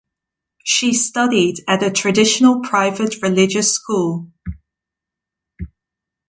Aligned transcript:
She 0.63 0.93
studied 0.95 1.59
at 1.67 1.83
a 1.83 1.91
traditional 1.91 2.61
private 2.61 3.21
religious 3.21 3.71
school. 3.75 4.31